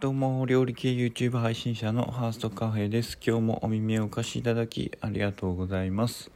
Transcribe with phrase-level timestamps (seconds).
[0.00, 3.18] どうも、料理系 YouTube 配信者のハーストカフェです。
[3.22, 6.30] 今日もお耳をお貸しいただきありがとうございます。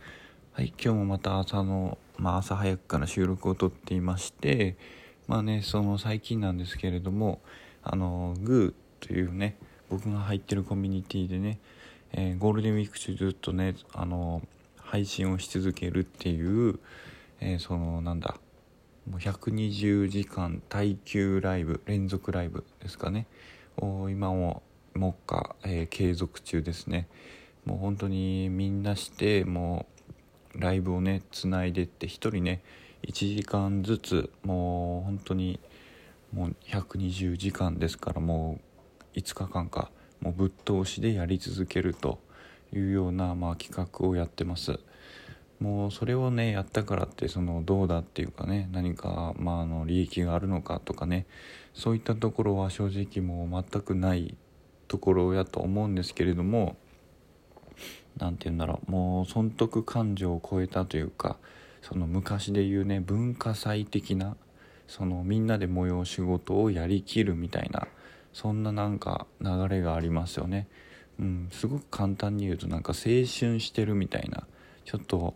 [0.52, 4.76] はい、今日もまた朝の、まあ朝早くから収録をとっていまして、
[5.28, 7.40] まあね、その最近なんですけれども、
[7.82, 9.56] あの、グーというね、
[9.88, 11.58] 僕が入ってるコミュニティでね、
[12.12, 14.42] えー、ゴールデンウィーク中ずっとね、あの、
[14.76, 16.78] 配信をし続けるっていう、
[17.40, 18.36] えー、その、なんだ、
[19.10, 23.26] もう120時間耐久ライブ連続ライブですかね
[23.78, 24.62] 今も
[24.94, 27.08] 目下、えー、継続中ですね
[27.64, 29.86] もう本当にみんなしても
[30.56, 32.62] うライブをねつないでって1人ね
[33.06, 35.60] 1時間ずつもう本当に
[36.32, 38.58] もう120時間ですからも
[39.14, 39.90] う5日間か
[40.20, 42.18] もうぶっ通しでやり続けると
[42.72, 44.80] いうような、まあ、企画をやってます。
[45.60, 51.26] もうそれをねやったからってそのどうだっていうかね何かまああの利益があるのかとかね
[51.72, 54.36] そういったところは正直もう全くない
[54.88, 56.76] ところやと思うんですけれども
[58.18, 61.36] 何て言うんだろうもう損得感情を超えたというか
[61.82, 64.36] その昔で言うね文化祭的な
[64.86, 67.86] そのみんなで催し事をやりきるみたいな
[68.32, 70.66] そんななんか流れがありますよね。
[71.20, 74.48] うん、すごく簡単に言うとなんか青春してるみたいな
[74.84, 75.34] ちょっと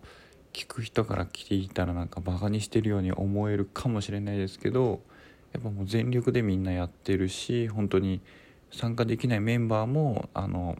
[0.53, 5.01] 聞く人から聞いたらなんかバカにしてるように思えるかもしれないですけど
[5.53, 8.21] やっぱもう全力でみんなやってるし本当に
[8.71, 10.77] 参加できないメンバーもあの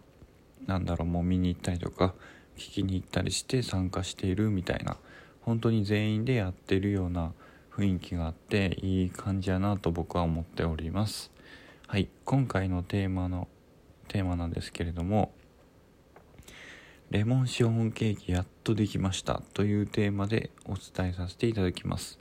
[0.67, 2.15] なんだろうもう見に行ったりとか
[2.57, 4.97] 聞きに行ったりして参加しているみたいな
[5.43, 7.33] 本当に全員でやってるような
[7.75, 11.31] 雰囲気があっていい感じやなと僕は思っております。
[11.87, 13.49] はい今回のテーマの
[14.09, 15.33] テーマなんですけれども
[17.11, 22.19] レモンシフォンケーキやっとできましたというテーマでお伝えさせていただきます。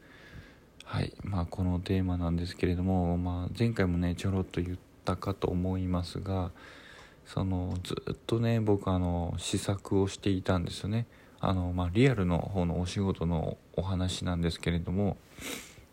[0.86, 1.14] はい。
[1.24, 6.52] まあこのテーマなんですけれども、まあ、前回もねちょろっと言ったかと思いますが
[7.26, 11.06] そのずっとね僕あの試作をしていたんですよね。
[11.42, 15.18] あの、まあ、リアルの方のお仕事のお話なんですけれども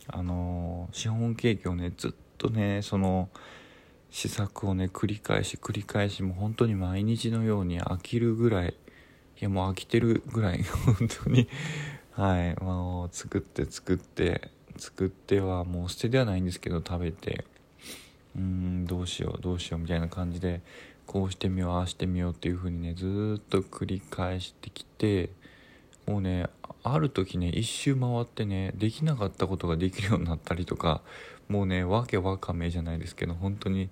[0.07, 3.29] あのシフォンケーキをねずっとねその
[4.11, 8.75] 試作をね繰り返し繰り返しもう本当に毎日のように飽きるぐらい
[9.41, 11.49] いやもう飽きてるぐらい 本当に。
[12.13, 12.55] はい。
[12.63, 17.45] もう作って作って作ってはもう捨てではないんですけど食べて。
[18.37, 20.61] うーんどうしようどうしようみたいな感じで
[21.07, 25.31] こうしてみようああしてみようっていう風にねずっと繰り返してきて
[26.07, 26.47] もうね
[26.83, 31.03] ある時ね一周回ってねできなかったことができるようになったりとか
[31.49, 33.89] もうねわけわかめじゃないですけど本当に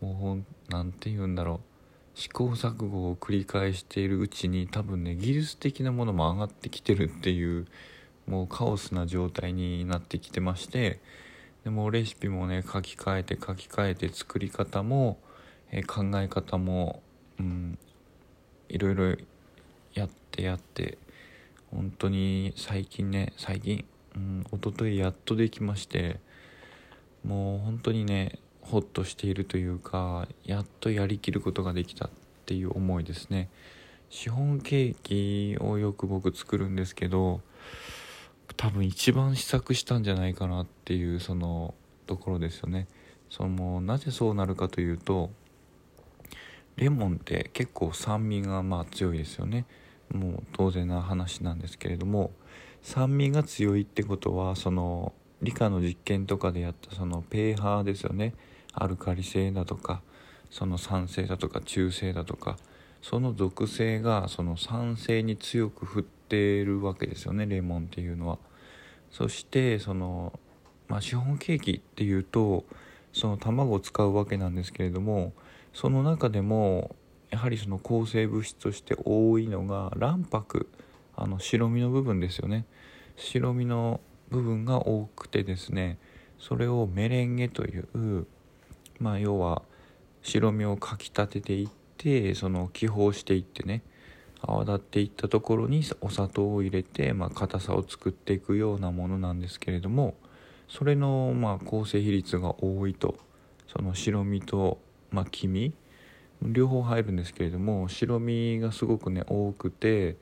[0.00, 1.75] もう何て言うんだろう。
[2.16, 7.66] 試行錯誤を繰り返しているうちに多分ね技術的なものも上がってきてるっていう
[8.26, 10.98] もうカオスな状態になってきてまして
[11.64, 15.18] でもレシピもね書き換えて書き換えて作り方も、
[15.70, 17.02] え考え方も、
[17.38, 17.78] うん、
[18.68, 19.16] いろいろ
[19.92, 20.96] やってやって
[21.70, 23.84] 本当に最近ね最近、
[24.14, 26.18] うん、一昨日やっとできまして
[27.24, 32.10] もう本当にねホッとしているというかやっとやりきることができたっ
[32.46, 33.48] ていう思いですね。
[34.10, 37.40] シフォンケーキをよく僕作るんですけど
[38.56, 41.74] 多分一番試作したんじゃないかなっていうその
[42.06, 42.86] ところですよね。
[43.28, 45.30] そのなぜそうなるかというと
[46.76, 49.64] レモンって結構酸味がまあ強いですよね。
[50.12, 52.30] もう当然な話なんですけれども
[52.82, 55.12] 酸味が強いってことはその
[55.42, 58.34] 理科の実験とかでやったそのペーハーですよね。
[58.76, 60.02] アルカリ性だとか
[60.50, 62.56] その酸性だとか中性だとか
[63.02, 68.38] その属性がその酸性に強く振っているわけですよねレモンっていうのは。
[69.10, 70.38] そしてその、
[70.88, 72.64] まあ、シフォンケーキっていうと
[73.12, 75.32] その卵を使うわけなんですけれども
[75.72, 76.96] その中でも
[77.30, 80.68] やはりその抗生物質として多いのが卵白
[81.16, 82.66] あの白身の部分ですよね
[83.16, 85.98] 白身の部分が多くてですね
[86.38, 88.26] それをメレンゲという
[89.00, 89.62] まあ要は
[90.22, 93.82] 白身をかきたてていってその気泡していってね
[94.40, 100.14] 泡立っていったところにお砂糖を入れて、まあ、硬さを作っていくようなものなんですけれども
[100.68, 103.16] それのまあ構成比率が多いと
[103.68, 104.78] その白身と、
[105.10, 105.74] まあ、黄身
[106.42, 110.16] 両方入るんですけれども白身がすごくね多くて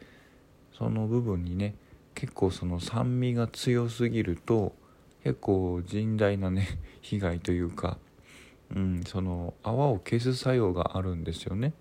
[0.77, 1.75] その部分にね
[2.15, 4.75] 結構その酸味が強すぎると
[5.25, 7.99] 結構甚大なね 被害というか
[8.71, 11.73] うん、その泡を消す作用があるんですよね。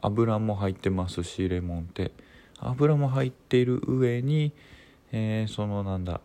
[0.00, 2.12] 油も入ってますしレモンって。
[2.60, 4.52] 油も入っている上に、
[5.12, 6.20] えー、そのなんだ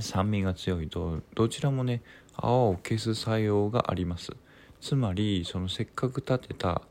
[0.00, 2.02] 酸味が強いとどちらもね
[2.34, 4.32] 泡を消す作用があります。
[4.80, 6.82] つまりそのせっかく立てた、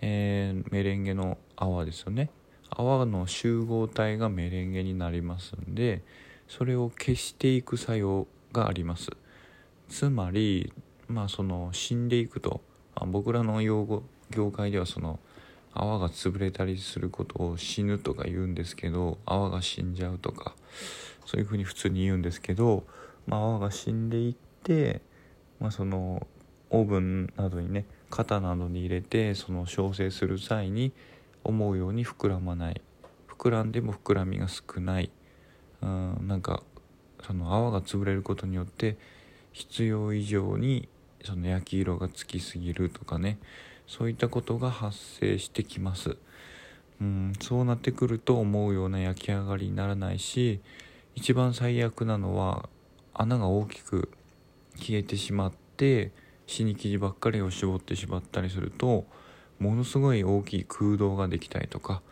[0.00, 2.30] えー、メレンゲの泡ですよね。
[2.70, 6.02] 泡の集合体がメレンゲになりますんで
[6.48, 9.10] それを消していく作用があります。
[9.88, 10.72] つまり
[11.10, 12.60] まあその死んでいくと、
[12.94, 15.18] あ、僕らの用語業界ではその
[15.74, 20.54] 泡が潰れたりすることを死ぬとか言うんですけど泡が死んじゃうとか
[21.26, 22.84] そういうふうに普通に言うんですけど、
[23.26, 25.00] まあ、泡が死んでいって、
[25.60, 26.26] まあ、その
[26.70, 30.92] オーブンなどにね型などに入れてその焼成する際に
[31.44, 32.80] 思うように膨らまない。
[33.28, 35.10] 膨らんでも膨らみが少ない。
[35.82, 36.62] うんなんか
[37.24, 38.98] その泡が潰れることによって
[39.52, 40.88] 必要以上に
[41.24, 43.38] その焼き色がつきすぎるとかね。
[43.86, 46.16] そういったことが発生してきます。
[47.00, 50.60] うんそうなってくると思うような焼き上がりにならないし
[51.14, 52.68] 一番最悪なのは
[53.14, 54.10] 穴が大きく
[54.76, 56.12] 消えてしまって
[56.46, 59.06] 死に生地ばっかりを絞ってしまったりすると
[59.58, 62.02] ものすごい大きい空洞ができたりとか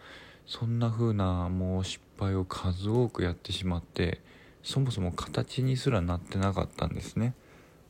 [0.47, 4.21] そんな風なもう失敗を数多くやってしまって
[4.63, 7.35] そもそも形にすらなってなかったんですね。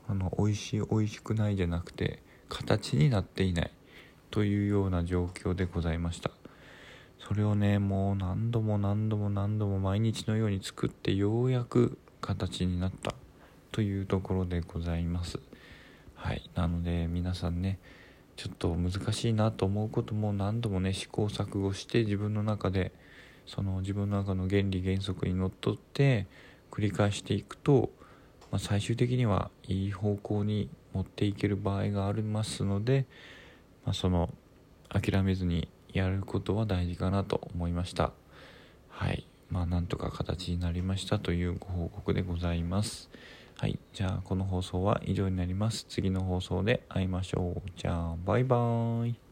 [0.08, 3.70] あの美味しい美味しくないじゃなくて形になっていない
[4.30, 6.30] というような状況でございました。
[7.18, 13.14] それをねもう何度も何度も何度も毎日のように作ってようやく形になった
[13.70, 15.38] というところでございます。
[16.14, 16.50] はい。
[16.54, 17.78] なので皆さんね
[18.36, 22.92] ちょっと難しいなと思うことも何度もね試行錯誤して自分の中で
[23.46, 26.26] その自分の中の原理原則にのっとって
[26.70, 27.90] 繰り返していくと、
[28.50, 33.06] まあ、最終的にはいい方向に持っていける場合がありますので、
[33.84, 34.30] まあ、その
[34.88, 38.12] 諦めずにやることは大事かなと思いました。
[38.88, 39.26] はい。
[39.50, 43.08] まあなんとか形になりましたというご報告でございます。
[43.58, 43.78] はい。
[43.92, 45.86] じゃあこの放送は以上になります。
[45.88, 47.70] 次の放送で会いましょう。
[47.76, 49.27] じゃあバイバーイ。